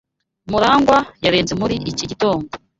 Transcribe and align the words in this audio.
Murangwa 0.51 0.97
yarenze 1.23 1.53
muri 1.61 1.75
iki 1.91 2.03
gitondo. 2.11 2.47